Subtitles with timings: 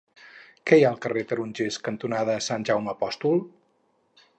[0.69, 3.41] Què hi ha al carrer Tarongers cantonada Sant Jaume Apòstol?